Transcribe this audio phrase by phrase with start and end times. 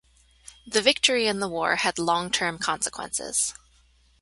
[0.65, 3.53] The victory in the war had long term consequences.